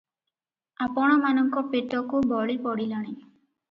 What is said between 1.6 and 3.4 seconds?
ପେଟକୁ ବଳି ପଡ଼ିଲାଣି।